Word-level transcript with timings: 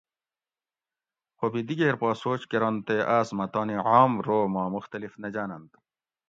خو 1.37 1.45
بھی 1.51 1.61
دیگیر 1.67 1.95
پا 2.01 2.09
سوچ 2.23 2.41
کرنت 2.51 2.81
تے 2.87 2.97
آس 3.17 3.29
مہ 3.37 3.45
تانی 3.53 3.75
عام 3.89 4.11
رو 4.25 4.39
ما 4.53 4.63
مختلف 4.75 5.11
نہ 5.21 5.29
جاۤننت 5.33 5.71